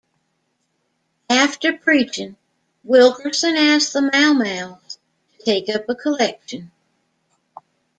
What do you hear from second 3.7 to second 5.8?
the Mau Maus to take